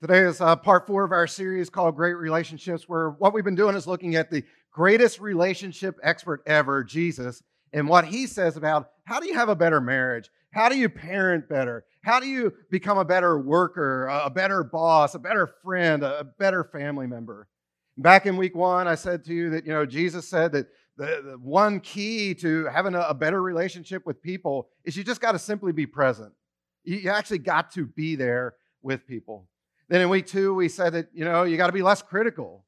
[0.00, 3.54] Today is uh, part four of our series called Great Relationships, where what we've been
[3.54, 4.42] doing is looking at the
[4.72, 7.42] greatest relationship expert ever, Jesus,
[7.74, 10.30] and what he says about how do you have a better marriage?
[10.52, 11.84] How do you parent better?
[12.02, 16.64] How do you become a better worker, a better boss, a better friend, a better
[16.64, 17.46] family member?
[17.98, 21.20] Back in week one, I said to you that, you know, Jesus said that the,
[21.32, 25.32] the one key to having a, a better relationship with people is you just got
[25.32, 26.32] to simply be present.
[26.84, 29.46] You, you actually got to be there with people.
[29.90, 32.64] Then in week two, we said that, you know, you got to be less critical.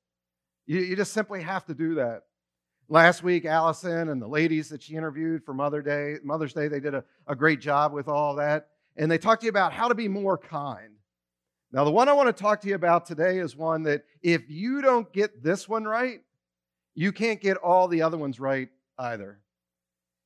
[0.66, 2.22] You, you just simply have to do that.
[2.88, 6.80] Last week, Allison and the ladies that she interviewed for Mother Day, Mother's Day, they
[6.80, 8.70] did a, a great job with all that.
[8.96, 10.94] And they talked to you about how to be more kind.
[11.70, 14.50] Now, the one I want to talk to you about today is one that if
[14.50, 16.22] you don't get this one right,
[16.96, 18.68] you can't get all the other ones right
[18.98, 19.38] either.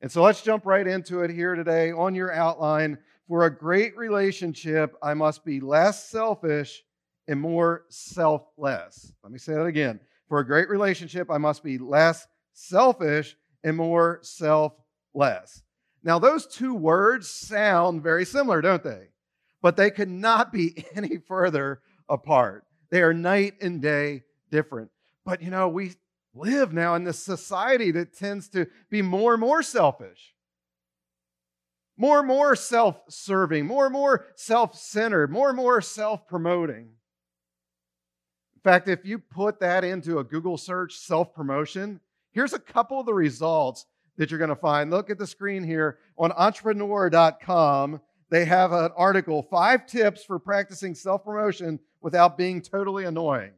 [0.00, 2.96] And so let's jump right into it here today on your outline.
[3.28, 6.84] For a great relationship, I must be less selfish
[7.28, 9.12] and more selfless.
[9.22, 10.00] Let me say that again.
[10.28, 15.62] For a great relationship, I must be less selfish and more selfless.
[16.02, 19.08] Now, those two words sound very similar, don't they?
[19.62, 22.64] But they could not be any further apart.
[22.90, 24.90] They are night and day different.
[25.24, 25.94] But you know, we
[26.34, 30.34] live now in this society that tends to be more and more selfish
[31.96, 36.90] more and more self serving, more and more self centered, more and more self promoting
[38.66, 42.00] fact, if you put that into a Google search, self promotion,
[42.32, 43.86] here's a couple of the results
[44.16, 44.90] that you're going to find.
[44.90, 48.00] Look at the screen here on entrepreneur.com.
[48.28, 53.52] They have an article Five Tips for Practicing Self Promotion Without Being Totally Annoying.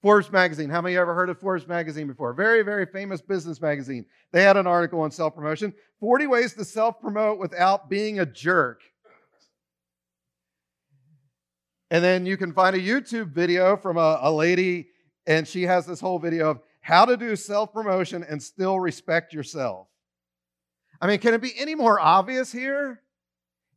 [0.00, 0.70] Forbes magazine.
[0.70, 2.32] How many ever heard of Forbes magazine before?
[2.32, 4.06] Very, very famous business magazine.
[4.32, 8.26] They had an article on self promotion 40 ways to self promote without being a
[8.26, 8.80] jerk.
[11.90, 14.88] And then you can find a YouTube video from a, a lady,
[15.26, 19.32] and she has this whole video of how to do self promotion and still respect
[19.32, 19.88] yourself.
[21.00, 23.00] I mean, can it be any more obvious here?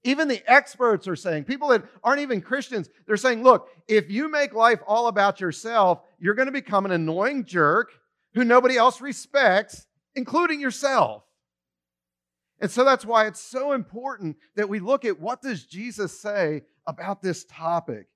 [0.04, 4.32] Even the experts are saying, people that aren't even Christians, they're saying, look, if you
[4.32, 7.92] make life all about yourself, you're going to become an annoying jerk
[8.34, 9.86] who nobody else respects,
[10.16, 11.24] including yourself.
[12.62, 16.62] And so that's why it's so important that we look at what does Jesus say
[16.86, 18.08] about this topic.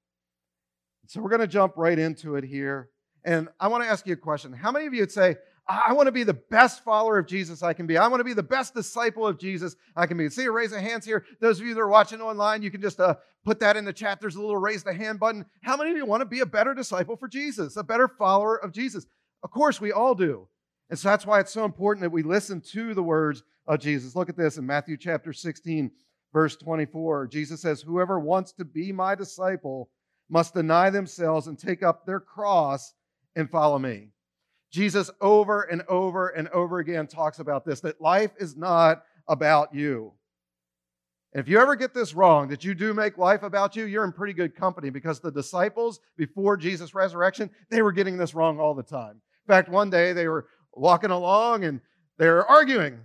[1.07, 2.89] So we're going to jump right into it here.
[3.23, 4.53] And I want to ask you a question.
[4.53, 7.63] How many of you would say, I want to be the best follower of Jesus
[7.63, 7.97] I can be.
[7.97, 10.29] I want to be the best disciple of Jesus I can be.
[10.29, 11.25] See a raise of hands here.
[11.41, 13.94] Those of you that are watching online, you can just uh, put that in the
[13.94, 14.22] chat.
[14.22, 15.44] There's a little raise the hand button.
[15.63, 18.57] How many of you want to be a better disciple for Jesus, a better follower
[18.57, 19.07] of Jesus?
[19.41, 20.47] Of course, we all do.
[20.90, 24.16] And so that's why it's so important that we listen to the words of Jesus.
[24.16, 25.91] Look at this in Matthew chapter 16,
[26.31, 27.28] verse 24.
[27.28, 29.90] Jesus says, Whoever wants to be my disciple
[30.29, 32.94] must deny themselves and take up their cross
[33.35, 34.09] and follow me.
[34.72, 39.73] Jesus over and over and over again talks about this that life is not about
[39.73, 40.12] you.
[41.34, 44.06] And if you ever get this wrong, that you do make life about you, you're
[44.06, 48.59] in pretty good company because the disciples before Jesus' resurrection, they were getting this wrong
[48.59, 49.22] all the time.
[49.46, 51.81] In fact, one day they were walking along and
[52.17, 52.99] they're arguing.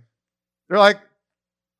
[0.69, 0.99] They're like,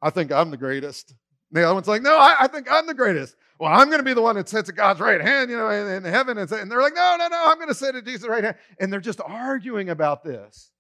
[0.02, 1.12] I think I'm the greatest.
[1.52, 3.36] And the other one's like, no, I, I think I'm the greatest.
[3.60, 5.70] Well, I'm going to be the one that sits at God's right hand, you know,
[5.70, 6.38] in, in heaven.
[6.38, 8.56] And, and they're like, no, no, no, I'm going to sit at Jesus' right hand.
[8.80, 10.72] And they're just arguing about this.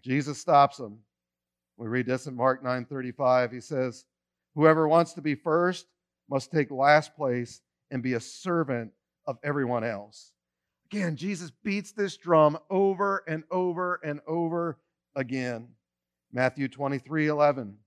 [0.00, 0.98] Jesus stops them.
[1.76, 3.52] We read this in Mark 9:35.
[3.52, 4.04] He says,
[4.54, 5.86] Whoever wants to be first
[6.30, 7.60] must take last place
[7.90, 8.92] and be a servant
[9.26, 10.31] of everyone else.
[10.92, 14.76] Again, Jesus beats this drum over and over and over
[15.16, 15.68] again.
[16.30, 17.78] Matthew 23 11.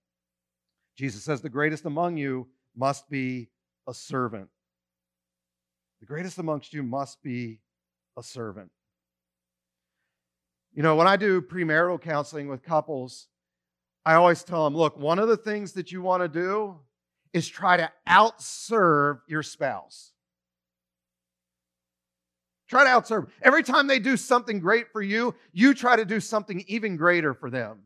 [0.96, 3.50] Jesus says, The greatest among you must be
[3.88, 4.50] a servant.
[6.00, 7.60] The greatest amongst you must be
[8.18, 8.72] a servant.
[10.74, 13.28] You know, when I do premarital counseling with couples,
[14.04, 16.80] I always tell them look, one of the things that you want to do
[17.34, 20.15] is try to outserve your spouse.
[22.68, 23.28] Try to outserve.
[23.42, 27.34] Every time they do something great for you, you try to do something even greater
[27.34, 27.84] for them.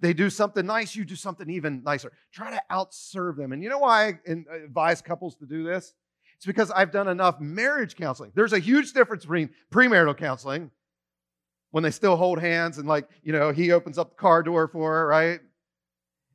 [0.00, 2.12] They do something nice, you do something even nicer.
[2.32, 3.52] Try to outserve them.
[3.52, 5.94] And you know why I uh, advise couples to do this?
[6.36, 8.30] It's because I've done enough marriage counseling.
[8.34, 10.70] There's a huge difference between premarital counseling
[11.70, 14.68] when they still hold hands and, like, you know, he opens up the car door
[14.68, 15.40] for her, right?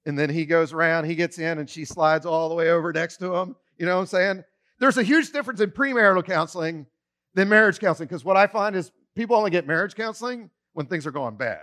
[0.08, 2.92] And then he goes around, he gets in, and she slides all the way over
[2.92, 3.56] next to him.
[3.78, 4.44] You know what I'm saying?
[4.80, 6.88] There's a huge difference in premarital counseling
[7.34, 11.06] than marriage counseling because what I find is people only get marriage counseling when things
[11.06, 11.60] are going bad.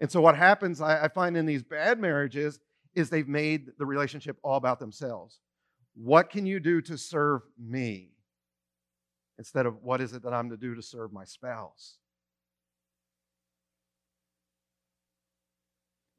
[0.00, 2.58] And so what happens, I, I find in these bad marriages,
[2.94, 5.40] is they've made the relationship all about themselves.
[5.94, 8.10] What can you do to serve me?
[9.38, 11.98] Instead of what is it that I'm to do to serve my spouse?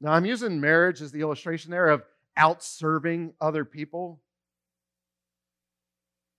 [0.00, 2.02] Now, I'm using marriage as the illustration there of
[2.38, 4.20] outserving other people.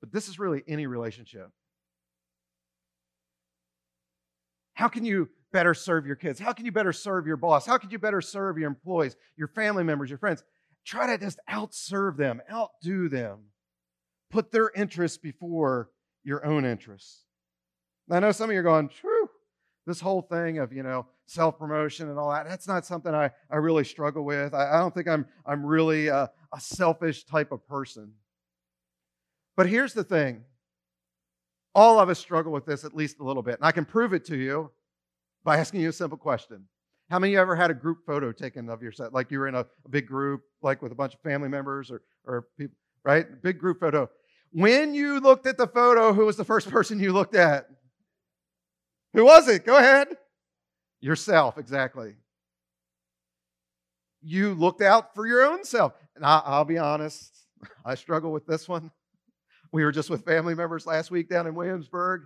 [0.05, 1.49] But this is really any relationship.
[4.75, 6.39] How can you better serve your kids?
[6.39, 7.65] How can you better serve your boss?
[7.65, 10.43] How can you better serve your employees, your family members, your friends?
[10.85, 13.45] Try to just outserve them, outdo them.
[14.29, 15.89] Put their interests before
[16.23, 17.23] your own interests.
[18.11, 19.29] I know some of you are going, Whew,
[19.87, 23.31] this whole thing of, you know, self promotion and all that, that's not something I,
[23.49, 24.53] I really struggle with.
[24.53, 28.11] I, I don't think I'm, I'm really a, a selfish type of person.
[29.55, 30.43] But here's the thing
[31.73, 33.55] all of us struggle with this at least a little bit.
[33.55, 34.71] And I can prove it to you
[35.43, 36.65] by asking you a simple question.
[37.09, 39.13] How many of you ever had a group photo taken of yourself?
[39.13, 41.91] Like you were in a, a big group, like with a bunch of family members
[41.91, 43.25] or, or people, right?
[43.43, 44.09] Big group photo.
[44.51, 47.67] When you looked at the photo, who was the first person you looked at?
[49.13, 49.65] Who was it?
[49.65, 50.07] Go ahead.
[51.01, 52.15] Yourself, exactly.
[54.23, 55.93] You looked out for your own self.
[56.15, 57.31] And I, I'll be honest,
[57.85, 58.91] I struggle with this one.
[59.71, 62.23] We were just with family members last week down in Williamsburg,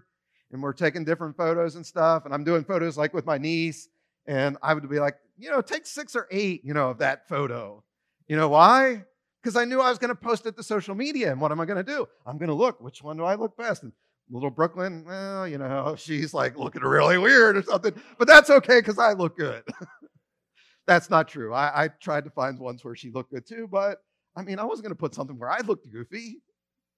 [0.52, 2.26] and we're taking different photos and stuff.
[2.26, 3.90] And I'm doing photos like with my niece,
[4.26, 7.28] and I would be like, you know, take six or eight, you know, of that
[7.28, 7.84] photo.
[8.28, 9.06] You know why?
[9.42, 11.32] Because I knew I was going to post it to social media.
[11.32, 12.08] And what am I going to do?
[12.26, 13.84] I'm going to look, which one do I look best?
[13.84, 13.94] And
[14.30, 18.80] little Brooklyn, well, you know, she's like looking really weird or something, but that's okay
[18.80, 19.64] because I look good.
[20.88, 21.54] that's not true.
[21.54, 24.00] I, I, tried to find ones where she looked good too, but
[24.36, 26.42] I mean, I wasn't going to put something where I looked goofy,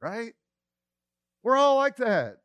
[0.01, 0.33] right?
[1.43, 2.37] We're all like that.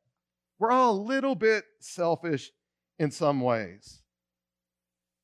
[0.59, 2.51] We're all a little bit selfish
[2.99, 4.03] in some ways.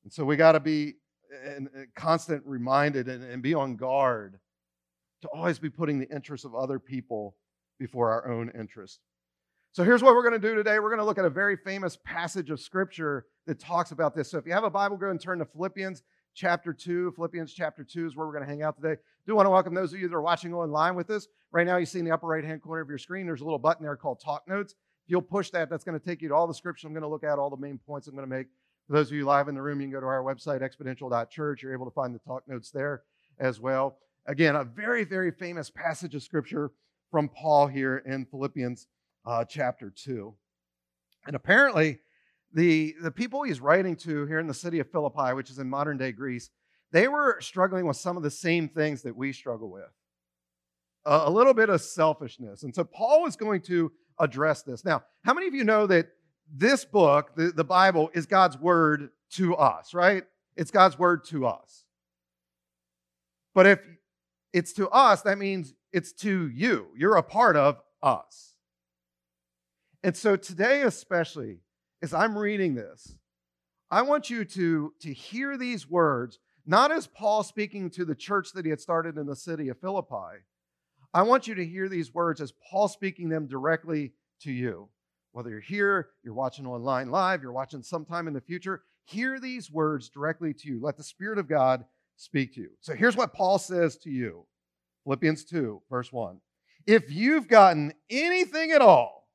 [0.04, 0.94] And so we got to be
[1.32, 4.38] eh, in, eh, constant reminded and, and be on guard
[5.22, 7.36] to always be putting the interests of other people
[7.78, 9.00] before our own interest.
[9.72, 10.78] So here's what we're going to do today.
[10.80, 14.30] We're going to look at a very famous passage of scripture that talks about this.
[14.30, 16.02] So if you have a Bible, go and turn to Philippians
[16.34, 17.12] chapter 2.
[17.12, 19.00] Philippians chapter 2 is where we're going to hang out today.
[19.26, 21.28] Do want to welcome those of you that are watching online with us.
[21.52, 23.44] Right now, you see in the upper right hand corner of your screen, there's a
[23.44, 24.72] little button there called Talk Notes.
[25.04, 27.02] If you'll push that, that's going to take you to all the scripture I'm going
[27.02, 28.48] to look at, all the main points I'm going to make.
[28.88, 31.62] For those of you live in the room, you can go to our website, exponential.church.
[31.62, 33.02] You're able to find the talk notes there
[33.38, 33.98] as well.
[34.26, 36.72] Again, a very, very famous passage of scripture
[37.10, 38.88] from Paul here in Philippians
[39.24, 40.34] uh, chapter 2.
[41.26, 42.00] And apparently,
[42.52, 45.70] the, the people he's writing to here in the city of Philippi, which is in
[45.70, 46.50] modern day Greece,
[46.92, 49.90] they were struggling with some of the same things that we struggle with
[51.04, 52.62] a, little bit of selfishness.
[52.62, 54.84] And so Paul is going to address this.
[54.84, 56.08] Now, how many of you know that
[56.52, 60.24] this book, the, the Bible, is God's word to us, right?
[60.56, 61.84] It's God's word to us.
[63.54, 63.80] But if
[64.52, 66.88] it's to us, that means it's to you.
[66.96, 68.54] You're a part of us.
[70.02, 71.60] And so today, especially,
[72.02, 73.16] as I'm reading this,
[73.90, 78.52] I want you to, to hear these words, not as Paul speaking to the church
[78.52, 80.42] that he had started in the city of Philippi.
[81.14, 84.12] I want you to hear these words as Paul speaking them directly
[84.42, 84.88] to you.
[85.32, 89.70] Whether you're here, you're watching online live, you're watching sometime in the future, hear these
[89.70, 90.80] words directly to you.
[90.80, 91.84] Let the Spirit of God
[92.16, 92.70] speak to you.
[92.80, 94.46] So here's what Paul says to you
[95.04, 96.38] Philippians 2, verse 1.
[96.86, 99.28] If you've gotten anything at all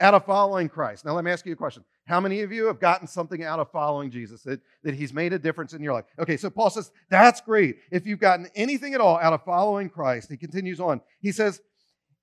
[0.00, 1.84] out of following Christ, now let me ask you a question.
[2.04, 5.32] How many of you have gotten something out of following Jesus that, that he's made
[5.32, 6.04] a difference in your life?
[6.18, 7.76] Okay, so Paul says, that's great.
[7.90, 11.00] If you've gotten anything at all out of following Christ, he continues on.
[11.20, 11.60] He says,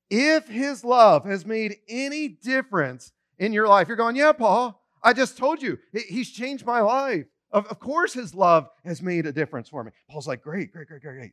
[0.10, 5.14] if his love has made any difference in your life, you're going, yeah, Paul, I
[5.14, 7.26] just told you, he's changed my life.
[7.52, 9.92] Of, of course, his love has made a difference for me.
[10.10, 11.32] Paul's like, great, great, great, great, great.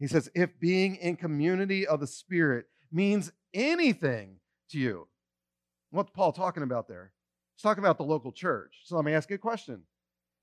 [0.00, 4.36] He says, if being in community of the Spirit means anything
[4.70, 5.08] to you,
[5.90, 7.12] what's Paul talking about there?
[7.58, 8.76] He's talking about the local church.
[8.84, 9.82] So let me ask you a question.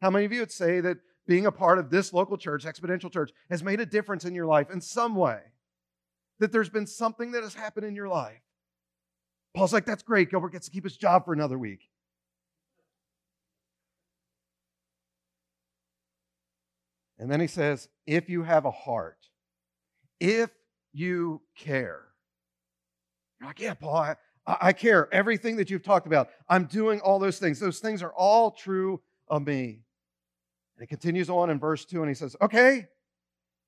[0.02, 3.12] How many of you would say that being a part of this local church, Exponential
[3.12, 5.40] Church, has made a difference in your life in some way?
[6.40, 8.42] that there's been something that has happened in your life.
[9.56, 10.30] Paul's like, that's great.
[10.30, 11.90] Gilbert gets to keep his job for another week.
[17.18, 19.18] And then he says, if you have a heart,
[20.20, 20.50] if
[20.92, 22.02] you care.
[23.40, 24.16] You're like, yeah, Paul, I,
[24.48, 25.12] I care.
[25.12, 27.60] Everything that you've talked about, I'm doing all those things.
[27.60, 29.82] Those things are all true of me.
[30.78, 32.88] And it continues on in verse 2 and he says, okay,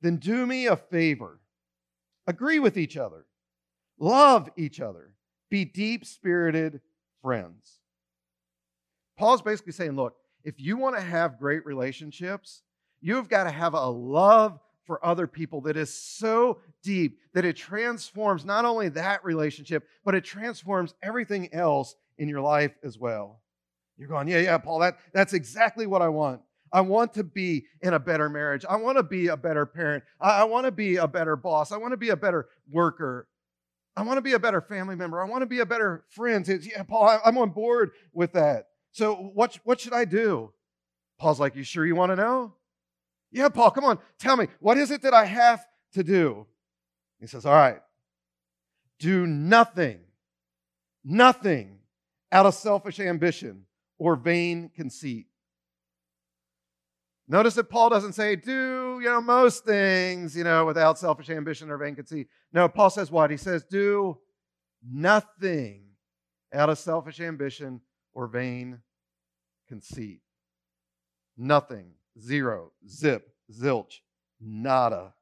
[0.02, 1.40] then do me a favor
[2.28, 3.26] agree with each other,
[3.98, 5.14] love each other,
[5.50, 6.82] be deep spirited
[7.22, 7.80] friends.
[9.18, 12.62] Paul's basically saying, look, if you want to have great relationships,
[13.02, 17.56] you've got to have a love for other people that is so deep that it
[17.56, 23.42] transforms not only that relationship, but it transforms everything else in your life as well.
[23.98, 26.42] You're going, yeah, yeah, Paul, that, that's exactly what I want.
[26.72, 28.66] I want to be in a better marriage.
[28.68, 30.04] I want to be a better parent.
[30.20, 31.72] I, I want to be a better boss.
[31.72, 33.28] I want to be a better worker.
[33.96, 35.22] I want to be a better family member.
[35.22, 36.48] I want to be a better friend.
[36.48, 38.68] It's, yeah, Paul, I, I'm on board with that.
[38.92, 40.54] So what, what should I do?
[41.18, 42.54] Paul's like, You sure you want to know?
[43.32, 46.46] Yeah, Paul, come on, tell me, what is it that I have to do?
[47.20, 47.80] He says, All right,
[49.00, 50.00] do nothing,
[51.04, 51.80] nothing
[52.32, 53.66] out of selfish ambition
[53.98, 55.28] or vain conceit.
[57.28, 61.70] Notice that Paul doesn't say, do, you know, most things, you know, without selfish ambition
[61.70, 62.28] or vain conceit.
[62.54, 63.32] No, Paul says what?
[63.32, 64.18] He says, do
[64.90, 65.84] nothing
[66.54, 67.82] out of selfish ambition
[68.14, 68.80] or vain
[69.68, 70.22] conceit.
[71.36, 71.92] Nothing.
[72.20, 72.72] Zero.
[72.88, 73.30] Zip.
[73.52, 74.00] Zilch.
[74.40, 75.14] Nada.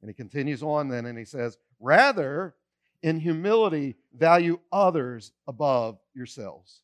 [0.00, 2.54] And he continues on then and he says, Rather,
[3.02, 6.82] in humility, value others above yourselves.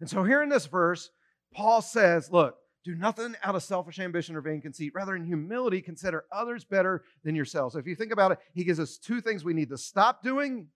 [0.00, 1.10] And so here in this verse,
[1.52, 4.92] Paul says, Look, do nothing out of selfish ambition or vain conceit.
[4.94, 7.76] Rather, in humility, consider others better than yourselves.
[7.76, 10.68] If you think about it, he gives us two things we need to stop doing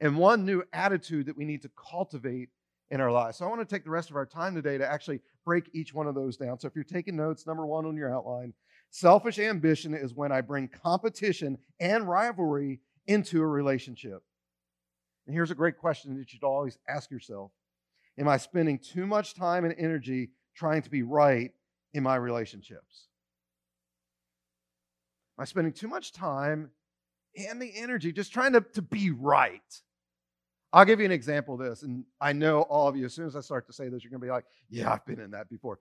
[0.00, 2.50] and one new attitude that we need to cultivate
[2.90, 3.38] in our lives.
[3.38, 5.92] So I want to take the rest of our time today to actually break each
[5.92, 6.58] one of those down.
[6.58, 8.54] So if you're taking notes, number one on your outline,
[8.90, 14.22] selfish ambition is when I bring competition and rivalry into a relationship.
[15.26, 17.50] And here's a great question that you should always ask yourself
[18.18, 21.52] Am I spending too much time and energy trying to be right
[21.94, 23.08] in my relationships?
[25.38, 26.70] Am I spending too much time
[27.36, 29.62] and the energy just trying to, to be right?
[30.72, 33.26] I'll give you an example of this, and I know all of you, as soon
[33.26, 35.30] as I start to say this, you're going to be like, yeah, I've been in
[35.30, 35.78] that before.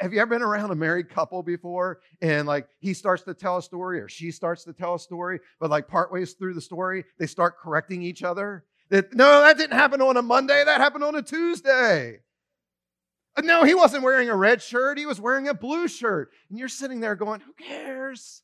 [0.00, 3.58] Have you ever been around a married couple before and like he starts to tell
[3.58, 7.04] a story or she starts to tell a story, but like partways through the story,
[7.18, 8.64] they start correcting each other?
[8.90, 12.18] That no, that didn't happen on a Monday, that happened on a Tuesday.
[13.36, 16.30] Uh, no, he wasn't wearing a red shirt, he was wearing a blue shirt.
[16.48, 18.42] And you're sitting there going, who cares?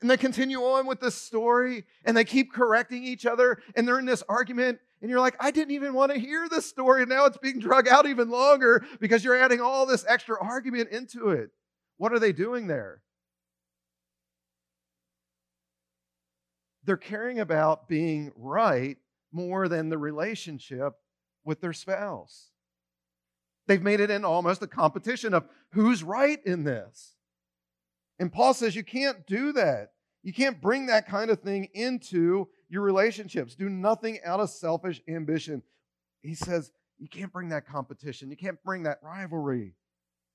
[0.00, 3.98] And they continue on with this story and they keep correcting each other and they're
[3.98, 4.78] in this argument.
[5.02, 7.02] And you're like, I didn't even want to hear this story.
[7.02, 10.90] And now it's being drug out even longer because you're adding all this extra argument
[10.90, 11.50] into it.
[11.98, 13.02] What are they doing there?
[16.84, 18.96] They're caring about being right
[19.32, 20.94] more than the relationship
[21.44, 22.48] with their spouse.
[23.66, 27.14] They've made it in almost a competition of who's right in this.
[28.20, 29.92] And Paul says you can't do that.
[30.22, 33.54] You can't bring that kind of thing into your relationships.
[33.54, 35.62] Do nothing out of selfish ambition.
[36.22, 38.30] He says you can't bring that competition.
[38.30, 39.74] You can't bring that rivalry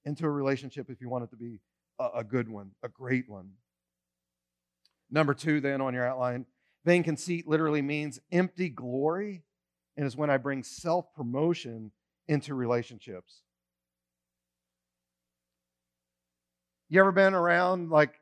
[0.04, 1.60] into a relationship if you want it to be
[2.00, 3.52] a, good one, a great one.
[5.12, 6.48] Number two, then on your outline,
[6.84, 9.44] vain conceit literally means empty glory
[9.96, 11.92] and is when I bring self promotion
[12.28, 13.44] into relationships.
[16.90, 18.14] You ever been around like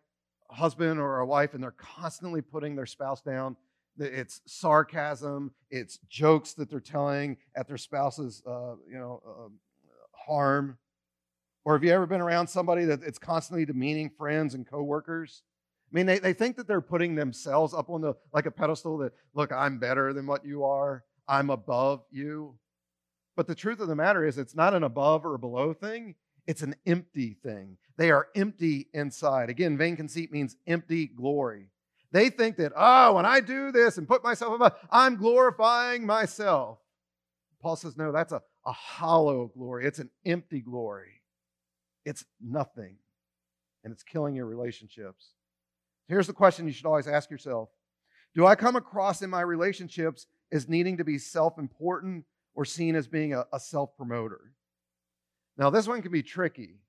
[0.50, 3.58] a husband or a wife and they're constantly putting their spouse down?
[3.98, 9.50] It's sarcasm, it's jokes that they're telling at their spouse's, uh, you know, uh,
[10.26, 10.78] harm.
[11.66, 15.44] Or have you ever been around somebody that it's constantly demeaning friends and coworkers?
[15.92, 18.98] I mean, they, they think that they're putting themselves up on the like a pedestal
[19.00, 21.04] that, look, I'm better than what you are.
[21.28, 22.56] I'm above you.
[23.36, 26.16] But the truth of the matter is, it's not an above or below thing.
[26.48, 27.78] It's an empty thing.
[27.98, 29.50] They are empty inside.
[29.50, 31.70] Again, vain conceit means empty glory.
[32.12, 36.80] They think that, oh, when I do this and put myself above, I'm glorifying myself.
[37.62, 39.86] Paul says, no, that's a, a hollow glory.
[39.86, 41.22] It's an empty glory.
[42.06, 42.98] It's nothing.
[43.84, 45.32] And it's killing your relationships.
[46.08, 47.70] Here's the question you should always ask yourself
[48.36, 52.96] Do I come across in my relationships as needing to be self important or seen
[52.96, 54.54] as being a, a self promoter?
[55.58, 56.80] Now, this one can be tricky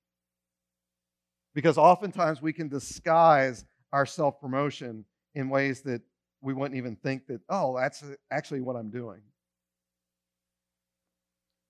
[1.55, 6.01] because oftentimes we can disguise our self promotion in ways that
[6.41, 9.21] we wouldn't even think that, oh, that's actually what I'm doing.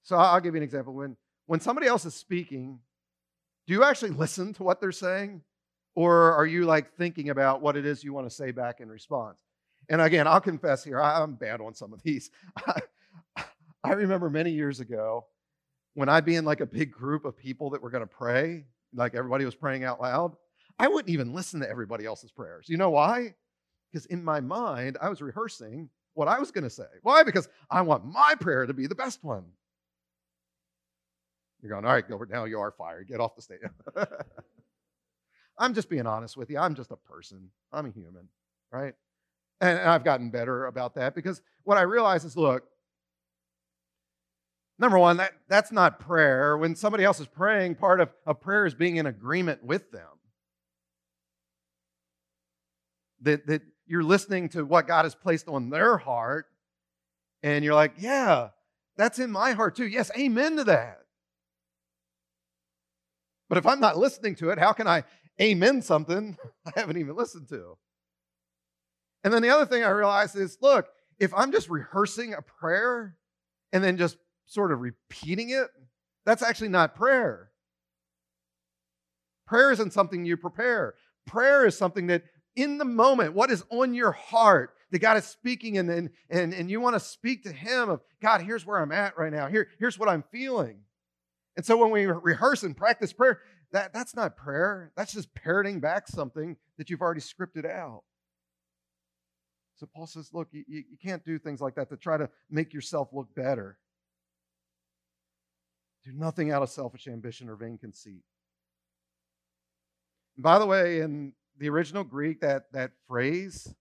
[0.04, 0.94] So I'll give you an example.
[0.94, 1.16] When,
[1.46, 2.80] when somebody else is speaking,
[3.68, 5.42] do you actually listen to what they're saying?
[5.96, 8.90] Or are you like thinking about what it is you want to say back in
[8.90, 9.38] response?
[9.88, 12.32] And again, I'll confess here, I'm bad on some of these.
[13.84, 15.26] I remember many years ago,
[15.94, 18.66] when I'd be in like a big group of people that were going to pray,
[18.96, 20.36] like everybody was praying out loud,
[20.80, 22.68] I wouldn't even listen to everybody else's prayers.
[22.68, 23.36] You know why?
[23.92, 26.84] Because in my mind, I was rehearsing what I was going to say.
[27.04, 27.24] Why?
[27.24, 29.46] Because I want my prayer to be the best one.
[31.62, 33.08] You're going, all right, Gilbert, now you are fired.
[33.08, 33.60] Get off the stage.
[35.58, 36.58] I'm just being honest with you.
[36.58, 37.50] I'm just a person.
[37.72, 38.28] I'm a human,
[38.72, 38.94] right?
[39.62, 42.66] And, I've gotten better about that because what I realize is, look,
[44.80, 46.58] number one, that, that's not prayer.
[46.58, 50.08] When somebody else is praying, part of, of prayer is being in agreement with them.
[53.22, 56.48] That, that you're listening to what God has placed on their heart,
[57.44, 58.50] and you're like, yeah,
[58.98, 59.88] that's in my heart too.
[59.88, 61.00] Yes, amen to that.
[63.48, 65.04] But if I'm not listening to it, how can I
[65.40, 67.78] amen something I haven't even listened to?
[69.24, 70.88] And then the other thing I realized is look,
[71.20, 73.16] if I'm just rehearsing a prayer
[73.72, 75.68] and then just sort of repeating it,
[76.26, 77.52] that's actually not prayer.
[79.48, 80.96] Prayer isn't something you prepare.
[81.28, 82.24] Prayer is something that
[82.56, 86.54] in the moment, what is on your heart that God is speaking and, and, and,
[86.54, 89.48] and you want to speak to Him of, God, here's where I'm at right now.
[89.48, 90.80] Here, here's what I'm feeling.
[91.58, 94.92] And so when we rehearse and practice prayer, that, that's not prayer.
[94.96, 98.04] That's just parroting back something that you've already scripted out.
[99.78, 102.74] So Paul says, look, you, you can't do things like that to try to make
[102.74, 103.78] yourself look better.
[106.06, 108.22] Do nothing out of selfish ambition or vain conceit.
[110.36, 113.74] And by the way, in the original Greek, that, that phrase,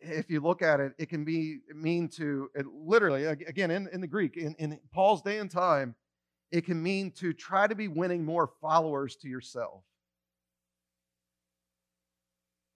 [0.00, 4.00] if you look at it, it can be mean to it literally, again, in, in
[4.00, 5.94] the Greek, in, in Paul's day and time,
[6.50, 9.82] it can mean to try to be winning more followers to yourself.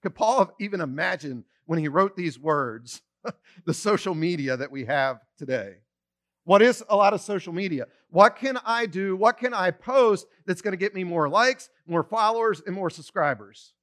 [0.01, 3.01] Could Paul even imagine when he wrote these words
[3.65, 5.75] the social media that we have today?
[6.45, 7.85] What is a lot of social media?
[8.09, 9.15] What can I do?
[9.15, 12.89] What can I post that's going to get me more likes, more followers, and more
[12.89, 13.73] subscribers?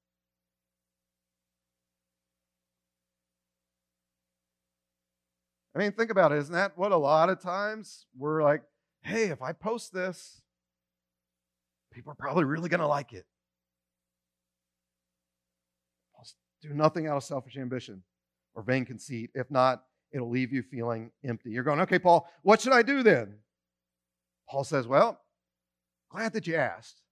[5.75, 6.38] I mean, think about it.
[6.38, 8.62] Isn't that what a lot of times we're like,
[9.02, 10.43] hey, if I post this,
[11.93, 13.25] people are probably really going to like it.
[16.19, 16.26] I'll
[16.61, 18.02] do nothing out of selfish ambition
[18.55, 19.31] or vain conceit.
[19.35, 21.51] If not, it'll leave you feeling empty.
[21.51, 23.35] You're going, okay, Paul, what should I do then?
[24.49, 25.20] Paul says, well,
[26.11, 27.03] glad that you asked.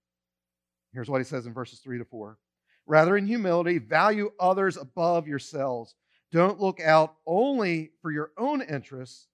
[0.92, 2.38] Here's what he says in verses 3 to 4.
[2.86, 5.94] Rather, in humility, value others above yourselves.
[6.32, 9.28] Don't look out only for your own interests,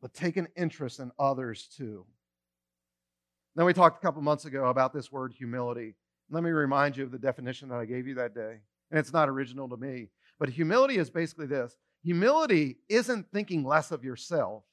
[0.00, 2.06] but take an interest in others too.
[3.54, 5.94] Then we talked a couple months ago about this word humility.
[6.30, 8.58] Let me remind you of the definition that I gave you that day.
[8.90, 10.08] And it's not original to me.
[10.38, 11.76] But humility is basically this
[12.08, 14.64] humility isn't thinking less of yourself,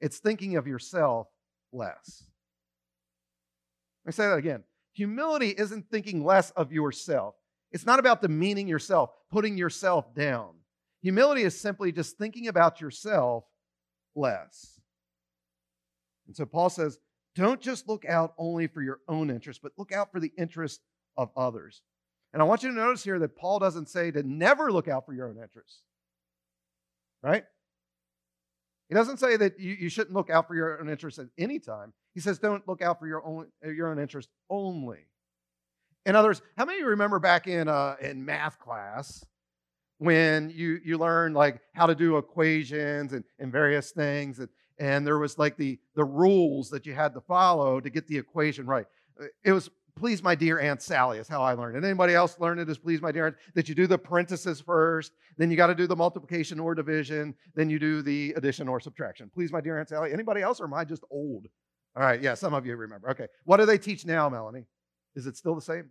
[0.00, 1.26] it's thinking of yourself
[1.72, 2.22] less.
[4.04, 4.62] Let me say that again.
[4.92, 7.34] Humility isn't thinking less of yourself.
[7.72, 10.50] It's not about demeaning yourself, putting yourself down.
[11.02, 13.42] Humility is simply just thinking about yourself
[14.14, 14.78] less.
[16.28, 17.00] And so Paul says,
[17.34, 20.82] don't just look out only for your own interest, but look out for the interest
[21.16, 21.82] of others.
[22.32, 25.04] And I want you to notice here that Paul doesn't say to never look out
[25.04, 25.82] for your own interests,
[27.22, 27.44] right?
[28.88, 31.58] He doesn't say that you, you shouldn't look out for your own interests at any
[31.58, 31.92] time.
[32.14, 35.06] He says don't look out for your own, your own interest only.
[36.06, 39.24] In other words, how many of you remember back in, uh, in math class
[40.00, 45.06] when you you learn like how to do equations and, and various things and, and
[45.06, 48.64] there was like the the rules that you had to follow to get the equation
[48.64, 48.86] right
[49.20, 49.68] uh, it was
[50.00, 52.78] please my dear aunt sally is how i learned it anybody else learn it as
[52.78, 55.86] please my dear aunt that you do the parentheses first then you got to do
[55.86, 59.88] the multiplication or division then you do the addition or subtraction please my dear aunt
[59.88, 61.46] sally anybody else or am i just old
[61.94, 64.64] all right yeah some of you remember okay what do they teach now melanie
[65.14, 65.90] is it still the same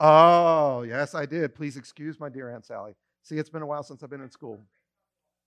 [0.00, 1.54] Oh, yes, I did.
[1.54, 2.94] Please excuse my dear Aunt Sally.
[3.22, 4.60] See, it's been a while since I've been in school.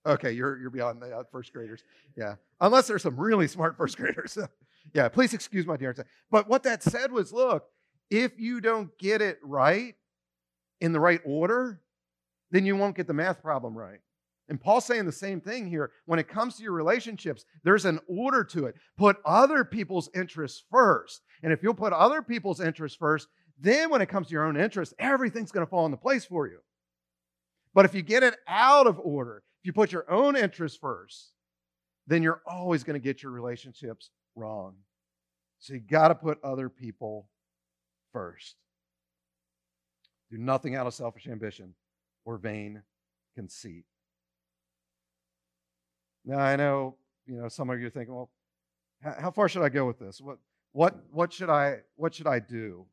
[0.06, 1.84] Okay, you're, you're beyond the uh, first graders.
[2.16, 2.36] Yeah.
[2.60, 4.38] Unless there's some really smart first graders.
[4.94, 5.94] yeah, please excuse my dear
[6.30, 7.64] But what that said was look,
[8.10, 9.94] if you don't get it right
[10.80, 11.80] in the right order,
[12.50, 14.00] then you won't get the math problem right.
[14.48, 15.90] And Paul's saying the same thing here.
[16.06, 18.76] When it comes to your relationships, there's an order to it.
[18.96, 21.20] Put other people's interests first.
[21.42, 23.28] And if you'll put other people's interests first,
[23.60, 26.46] then, when it comes to your own interests, everything's going to fall into place for
[26.46, 26.58] you.
[27.74, 31.32] But if you get it out of order, if you put your own interests first,
[32.06, 34.74] then you're always going to get your relationships wrong.
[35.58, 37.28] So you got to put other people
[38.12, 38.56] first.
[40.30, 41.74] Do nothing out of selfish ambition
[42.24, 42.82] or vain
[43.34, 43.84] conceit.
[46.24, 46.96] Now I know,
[47.26, 48.30] you know, some of you are thinking, well,
[49.02, 50.20] how far should I go with this?
[50.20, 50.38] What
[50.72, 52.84] what what should I what should I do?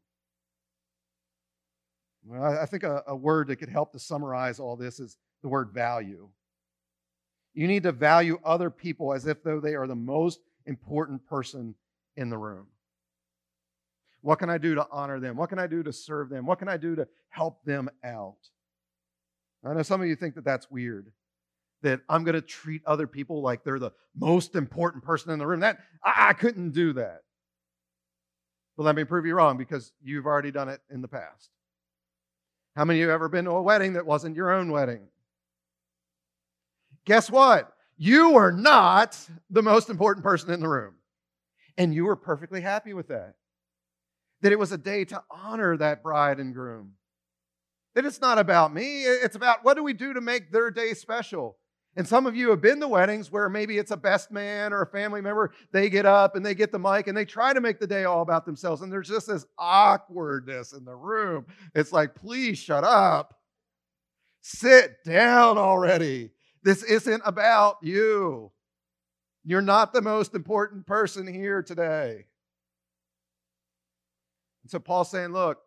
[2.26, 5.50] Well, I think a, a word that could help to summarize all this is the
[5.50, 6.30] word value.
[7.54, 11.76] You need to value other people as if though they are the most important person
[12.16, 12.68] in the room.
[14.22, 15.38] What can I do to honor them?
[15.38, 16.46] What can I do to serve them?
[16.46, 18.38] What can I do to help them out?
[19.64, 21.12] I know some of you think that that's weird,
[21.82, 25.48] that I'm going to treat other people like they're the most important person in the
[25.48, 25.60] room.
[25.62, 27.22] That I, I couldn't do that.
[28.78, 31.50] But let me prove you wrong because you've already done it in the past.
[32.76, 35.08] How many of you have ever been to a wedding that wasn't your own wedding?
[37.06, 37.75] Guess what?
[37.98, 39.18] You are not
[39.50, 40.96] the most important person in the room.
[41.78, 43.36] And you were perfectly happy with that.
[44.42, 46.94] That it was a day to honor that bride and groom.
[47.96, 50.94] That it's not about me, it's about what do we do to make their day
[50.94, 51.58] special.
[51.98, 54.82] And some of you have been to weddings where maybe it's a best man or
[54.82, 55.54] a family member.
[55.72, 58.04] They get up and they get the mic and they try to make the day
[58.04, 58.82] all about themselves.
[58.82, 61.46] And there's just this awkwardness in the room.
[61.74, 63.36] It's like, please shut up.
[64.42, 66.32] Sit down already.
[66.66, 68.52] This isn't about you.
[69.44, 72.26] You're not the most important person here today.
[74.64, 75.60] And so Paul's saying, look,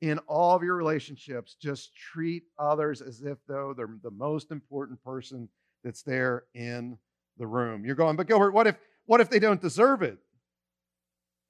[0.00, 5.02] in all of your relationships, just treat others as if though they're the most important
[5.02, 5.48] person
[5.82, 6.98] that's there in
[7.36, 7.84] the room.
[7.84, 10.18] You're going, but Gilbert, what if what if they don't deserve it?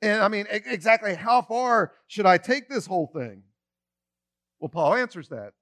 [0.01, 3.43] And I mean, exactly how far should I take this whole thing?
[4.59, 5.53] Well, Paul answers that.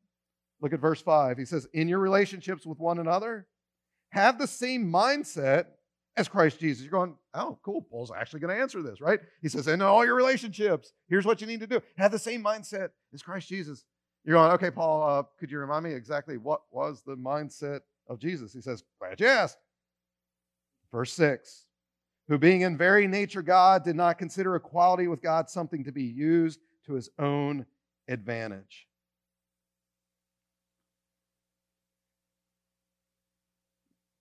[0.61, 1.39] Look at verse 5.
[1.39, 3.47] He says, In your relationships with one another,
[4.11, 5.67] have the same mindset
[6.17, 6.83] as Christ Jesus.
[6.83, 7.83] You're going, oh, cool.
[7.83, 9.21] Paul's actually going to answer this, right?
[9.43, 11.81] He says, in all your relationships, here's what you need to do.
[11.97, 13.85] Have the same mindset as Christ Jesus.
[14.25, 18.19] You're going, okay, Paul, uh, could you remind me exactly what was the mindset of
[18.19, 18.53] Jesus?
[18.53, 19.59] He says, glad you asked.
[20.93, 21.67] Verse 6
[22.29, 26.05] Who being in very nature God did not consider equality with God something to be
[26.05, 27.65] used to his own
[28.09, 28.89] advantage.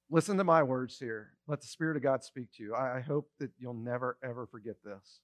[0.10, 1.34] Listen to my words here.
[1.48, 2.76] Let the Spirit of God speak to you.
[2.76, 5.20] I hope that you'll never, ever forget this.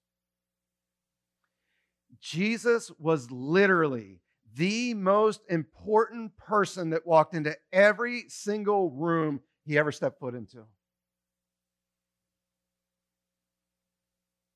[2.22, 4.20] Jesus was literally
[4.56, 10.64] the most important person that walked into every single room he ever stepped foot into.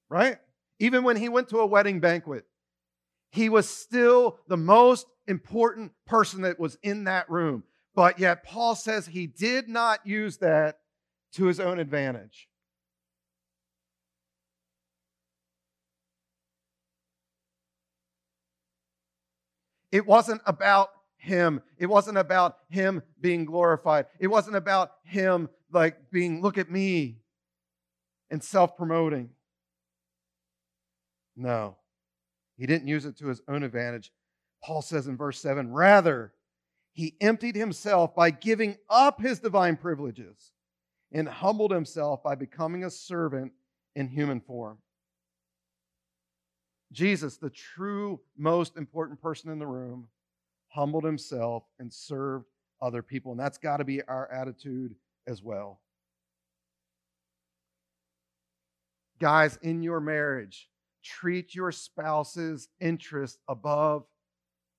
[0.09, 0.37] Right?
[0.79, 2.45] Even when he went to a wedding banquet,
[3.31, 7.63] he was still the most important person that was in that room.
[7.95, 10.79] But yet, Paul says he did not use that
[11.33, 12.47] to his own advantage.
[19.91, 21.61] It wasn't about him.
[21.77, 24.05] It wasn't about him being glorified.
[24.19, 27.17] It wasn't about him like being, look at me,
[28.29, 29.29] and self promoting.
[31.35, 31.77] No,
[32.57, 34.11] he didn't use it to his own advantage.
[34.63, 36.33] Paul says in verse 7 rather,
[36.99, 40.51] he emptied himself by giving up his divine privileges
[41.13, 43.53] and humbled himself by becoming a servant
[43.95, 44.77] in human form.
[46.91, 50.09] Jesus, the true most important person in the room,
[50.67, 52.47] humbled himself and served
[52.81, 53.31] other people.
[53.31, 54.93] And that's got to be our attitude
[55.25, 55.79] as well.
[59.21, 60.67] Guys, in your marriage,
[61.01, 64.03] treat your spouse's interest above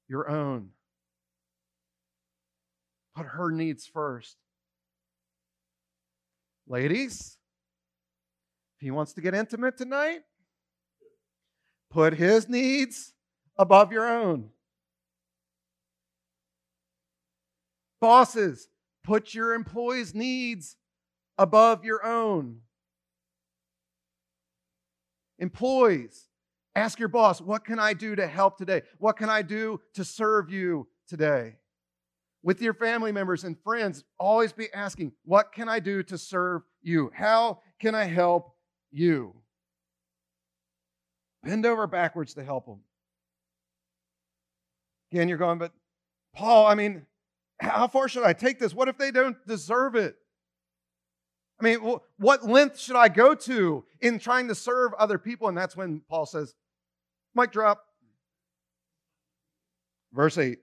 [0.07, 0.69] your own.
[3.15, 4.37] Put her needs first.
[6.67, 7.37] Ladies,
[8.77, 10.21] if he wants to get intimate tonight,
[11.91, 13.13] put his needs
[13.59, 14.51] above your own.
[18.01, 18.69] Bosses,
[19.05, 20.77] put your employees' needs
[21.37, 22.61] above your own.
[25.39, 26.29] Employees,
[26.75, 28.83] ask your boss, what can I do to help today?
[28.99, 31.57] What can I do to serve you today?
[32.43, 36.63] With your family members and friends, always be asking, What can I do to serve
[36.83, 37.11] you?
[37.15, 38.55] How can I help
[38.91, 39.35] you?
[41.43, 42.81] Bend over backwards to help them.
[45.13, 45.73] Again, you're going, but
[46.35, 47.07] Paul, I mean,
[47.61, 48.75] how far should I take this?
[48.75, 50.17] What if they don't deserve it?
[51.61, 55.49] I mean, what length should I go to in trying to serve other people?
[55.49, 56.55] And that's when Paul says,
[57.35, 57.85] mic drop.
[60.13, 60.59] Verse 8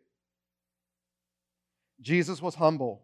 [2.02, 3.04] Jesus was humble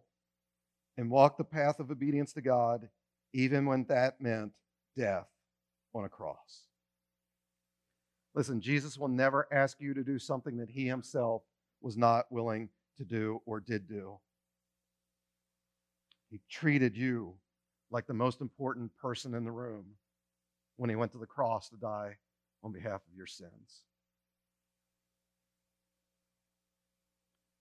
[0.97, 2.87] and walked the path of obedience to God,
[3.33, 4.51] even when that meant
[4.95, 5.27] death
[5.95, 6.67] on a cross.
[8.35, 11.43] Listen, Jesus will never ask you to do something that he himself
[11.81, 14.17] was not willing to do or did do.
[16.29, 17.35] He treated you
[17.91, 19.85] like the most important person in the room
[20.77, 22.17] when he went to the cross to die
[22.63, 23.83] on behalf of your sins.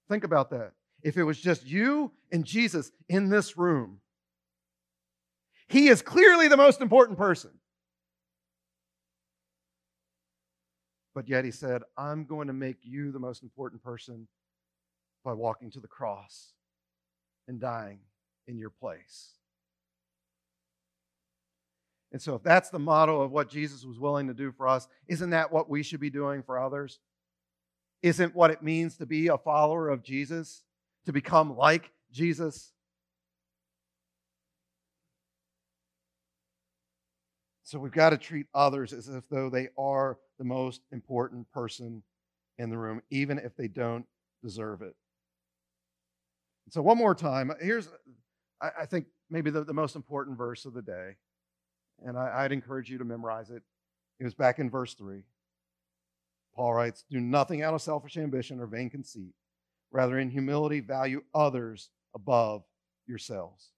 [0.08, 4.00] Think about that if it was just you and Jesus in this room.
[5.68, 7.50] He is clearly the most important person.
[11.14, 14.28] But yet he said, I'm going to make you the most important person
[15.24, 16.52] by walking to the cross
[17.48, 18.00] and dying
[18.46, 19.30] in your place.
[22.12, 24.86] And so, if that's the model of what Jesus was willing to do for us,
[25.08, 27.00] isn't that what we should be doing for others?
[28.02, 30.62] Isn't what it means to be a follower of Jesus,
[31.06, 32.72] to become like Jesus?
[37.64, 42.02] So, we've got to treat others as if though they are the most important person
[42.58, 44.04] in the room, even if they don't
[44.42, 44.94] deserve it.
[46.68, 47.88] So, one more time, here's,
[48.60, 51.16] I, think, maybe the, the most important verse of the day
[52.04, 53.62] and I, would encourage you to memorize it.
[54.18, 55.22] It was back in verse 3.
[56.54, 59.32] Paul writes, Do nothing out of selfish ambition or vain conceit.
[59.92, 62.64] Rather, in humility, value others above
[63.06, 63.72] yourselves.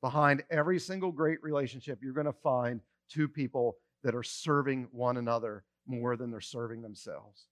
[0.00, 5.18] Behind every single great relationship, you're going to find two people that are serving one
[5.18, 7.46] another more than they're serving themselves.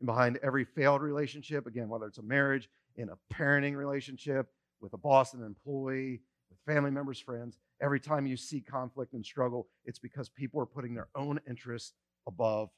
[0.00, 4.48] And behind every failed relationship, again, whether it's a marriage, in a parenting relationship,
[4.80, 9.24] with a boss and employee, with family members, friends, every time you see conflict and
[9.24, 11.94] struggle, it's because people are putting their own interests
[12.26, 12.70] above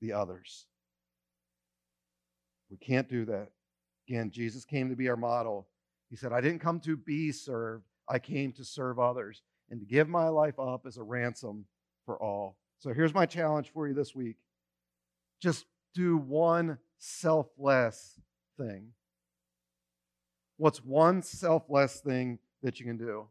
[0.00, 0.66] the others.
[2.70, 3.48] We can't do that.
[4.08, 5.68] Again, Jesus came to be our model.
[6.08, 9.86] He said, I didn't come to be served, I came to serve others and to
[9.86, 11.64] give my life up as a ransom
[12.04, 12.56] for all.
[12.78, 14.36] So here's my challenge for you this week
[15.40, 18.20] just do one selfless
[18.58, 18.88] thing.
[20.56, 23.26] What's one selfless thing that you can do?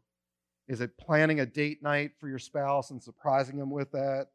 [0.66, 4.28] Is it planning a date night for your spouse and surprising them with that?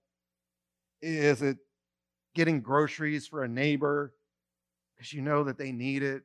[1.01, 1.57] Is it
[2.33, 4.13] getting groceries for a neighbor
[4.95, 6.23] because you know that they need it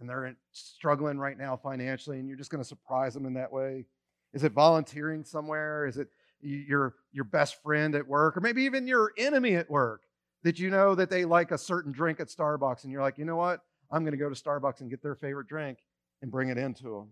[0.00, 3.52] and they're struggling right now financially and you're just going to surprise them in that
[3.52, 3.86] way?
[4.32, 5.86] Is it volunteering somewhere?
[5.86, 6.08] Is it
[6.40, 10.02] your your best friend at work or maybe even your enemy at work
[10.42, 13.24] that you know that they like a certain drink at Starbucks and you're like, "You
[13.24, 13.60] know what?
[13.90, 15.78] I'm going to go to Starbucks and get their favorite drink
[16.22, 17.08] and bring it into them."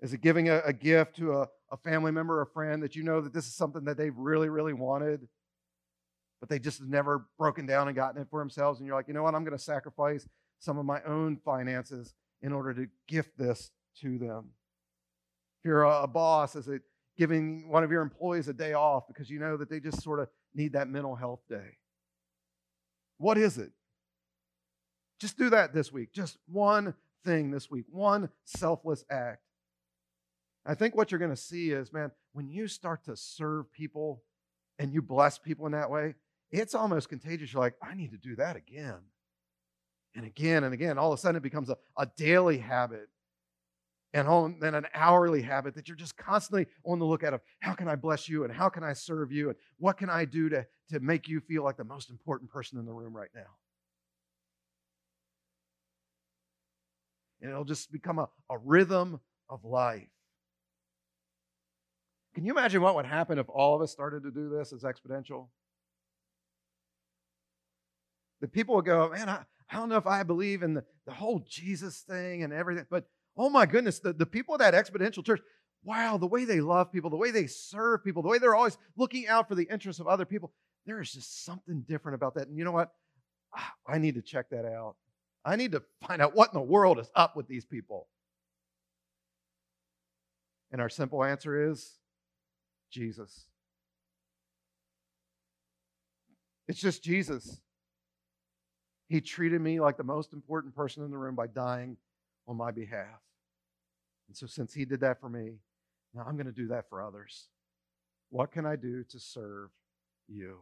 [0.00, 2.96] Is it giving a, a gift to a, a family member or a friend that
[2.96, 5.28] you know that this is something that they've really, really wanted,
[6.42, 8.80] but they just never broken down and gotten it for themselves?
[8.80, 9.32] And you're like, you know what?
[9.32, 10.26] I'm going to sacrifice
[10.58, 14.50] some of my own finances in order to gift this to them.
[15.60, 16.82] If you're a, a boss, is it
[17.16, 20.18] giving one of your employees a day off because you know that they just sort
[20.18, 21.76] of need that mental health day?
[23.18, 23.70] What is it?
[25.20, 26.12] Just do that this week.
[26.12, 26.92] Just one
[27.24, 29.42] thing this week, one selfless act.
[30.66, 34.24] I think what you're going to see is, man, when you start to serve people
[34.80, 36.16] and you bless people in that way,
[36.52, 37.52] it's almost contagious.
[37.52, 38.98] You're like, I need to do that again
[40.14, 40.98] and again and again.
[40.98, 43.08] All of a sudden, it becomes a, a daily habit
[44.14, 47.88] and then an hourly habit that you're just constantly on the lookout of how can
[47.88, 50.66] I bless you and how can I serve you and what can I do to,
[50.90, 53.40] to make you feel like the most important person in the room right now.
[57.40, 60.08] And it'll just become a, a rhythm of life.
[62.34, 64.82] Can you imagine what would happen if all of us started to do this as
[64.82, 65.48] exponential?
[68.42, 71.12] The people would go, man, I, I don't know if I believe in the, the
[71.12, 73.06] whole Jesus thing and everything, but
[73.38, 75.40] oh my goodness, the, the people of that exponential church,
[75.84, 78.76] wow, the way they love people, the way they serve people, the way they're always
[78.96, 80.52] looking out for the interests of other people,
[80.84, 82.48] there is just something different about that.
[82.48, 82.90] And you know what?
[83.56, 84.96] Ah, I need to check that out.
[85.44, 88.08] I need to find out what in the world is up with these people.
[90.72, 91.98] And our simple answer is
[92.90, 93.46] Jesus.
[96.66, 97.60] It's just Jesus.
[99.12, 101.98] He treated me like the most important person in the room by dying
[102.48, 103.20] on my behalf.
[104.26, 105.58] And so, since He did that for me,
[106.14, 107.48] now I'm going to do that for others.
[108.30, 109.68] What can I do to serve
[110.28, 110.60] you?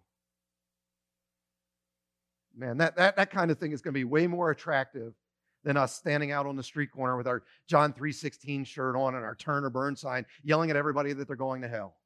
[2.57, 5.15] Man, that, that, that kind of thing is going to be way more attractive
[5.63, 9.25] than us standing out on the street corner with our John 3:16 shirt on and
[9.25, 12.00] our turn or burn sign, yelling at everybody that they're going to hell.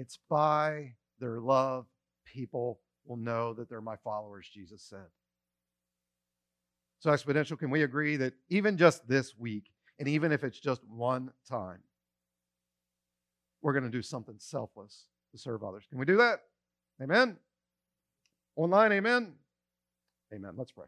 [0.00, 1.84] It's by their love
[2.24, 5.04] people will know that they're my followers, Jesus said.
[7.00, 9.64] So, Exponential, can we agree that even just this week,
[9.98, 11.80] and even if it's just one time,
[13.60, 15.84] we're going to do something selfless to serve others?
[15.90, 16.44] Can we do that?
[17.02, 17.36] Amen?
[18.56, 19.34] Online, amen?
[20.32, 20.52] Amen.
[20.56, 20.86] Let's pray.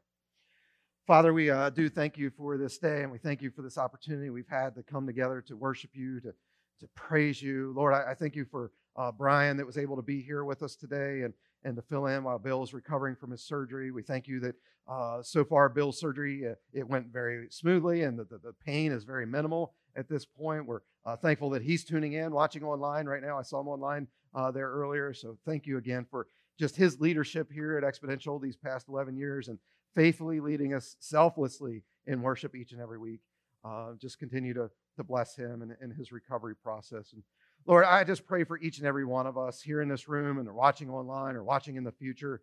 [1.06, 3.76] Father, we uh, do thank you for this day, and we thank you for this
[3.76, 6.32] opportunity we've had to come together to worship you, to,
[6.80, 7.74] to praise you.
[7.76, 10.62] Lord, I, I thank you for uh, Brian that was able to be here with
[10.62, 13.90] us today and, and to fill in while Bill is recovering from his surgery.
[13.90, 14.54] We thank you that
[14.88, 18.92] uh, so far Bill's surgery, uh, it went very smoothly and the, the, the, pain
[18.92, 19.74] is very minimal.
[19.96, 20.66] at this point.
[20.66, 23.38] We're uh, thankful that he's tuning in, watching online right now.
[23.38, 25.12] I saw him online uh, there earlier.
[25.14, 26.26] So thank you again for
[26.58, 29.58] just his leadership here at Exponential these past 11 years and
[29.94, 33.20] faithfully leading us selflessly in worship each and every week.
[33.64, 37.12] Uh, just continue to, to bless him and, and his recovery process.
[37.12, 37.22] And
[37.66, 40.38] Lord, I just pray for each and every one of us here in this room
[40.38, 42.42] and watching online or watching in the future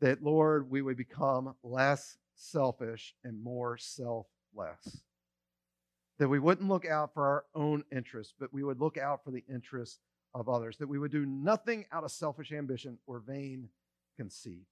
[0.00, 5.02] that, Lord, we would become less selfish and more selfless.
[6.18, 9.30] That we wouldn't look out for our own interests, but we would look out for
[9.30, 10.00] the interests
[10.34, 10.78] of others.
[10.78, 13.68] That we would do nothing out of selfish ambition or vain
[14.16, 14.66] conceit.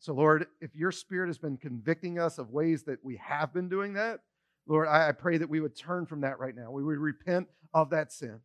[0.00, 3.68] So, Lord, if your spirit has been convicting us of ways that we have been
[3.68, 4.20] doing that,
[4.66, 6.70] Lord, I, pray that we would turn from that right now.
[6.70, 8.40] We would repent of that sin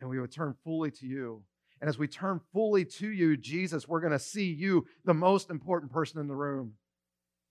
[0.00, 1.42] and we would turn fully to you.
[1.80, 5.50] And as we turn fully to you, Jesus, we're going to see you, the most
[5.50, 6.74] important person in the room.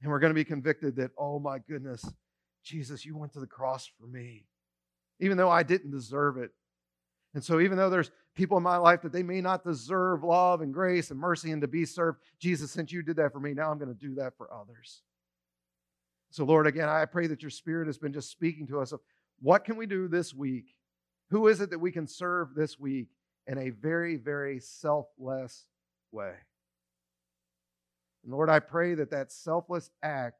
[0.01, 2.05] And we're going to be convicted that, oh my goodness,
[2.63, 4.45] Jesus, you went to the cross for me,
[5.19, 6.51] even though I didn't deserve it.
[7.33, 10.61] And so, even though there's people in my life that they may not deserve love
[10.61, 13.53] and grace and mercy and to be served, Jesus, since you did that for me,
[13.53, 15.01] now I'm going to do that for others.
[16.31, 18.99] So, Lord, again, I pray that your spirit has been just speaking to us of
[19.41, 20.75] what can we do this week?
[21.31, 23.07] Who is it that we can serve this week
[23.47, 25.65] in a very, very selfless
[26.11, 26.33] way?
[28.23, 30.39] And Lord, I pray that that selfless act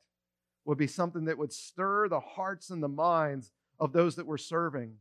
[0.66, 4.38] would be something that would stir the hearts and the minds of those that we're
[4.38, 4.96] serving,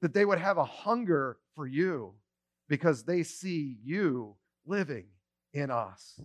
[0.00, 2.14] that they would have a hunger for you
[2.68, 5.06] because they see you living
[5.52, 6.20] in us.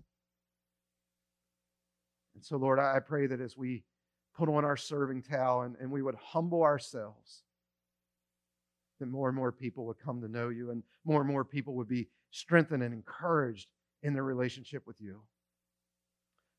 [2.35, 3.83] And so, Lord, I pray that as we
[4.35, 7.43] put on our serving towel and, and we would humble ourselves,
[8.99, 11.75] that more and more people would come to know you and more and more people
[11.75, 13.67] would be strengthened and encouraged
[14.01, 15.21] in their relationship with you.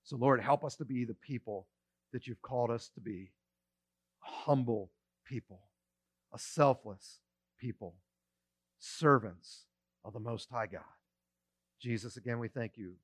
[0.05, 1.67] So, Lord, help us to be the people
[2.13, 3.33] that you've called us to be
[4.23, 4.91] a humble
[5.27, 5.63] people,
[6.33, 7.21] a selfless
[7.59, 7.95] people,
[8.79, 9.65] servants
[10.05, 10.83] of the Most High God.
[11.81, 12.95] Jesus, again, we thank you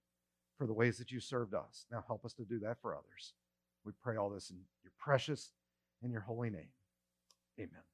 [0.61, 1.87] for the ways that you served us.
[1.91, 3.33] Now help us to do that for others.
[3.83, 5.53] We pray all this in your precious
[6.03, 6.69] and your holy name.
[7.59, 7.90] Amen.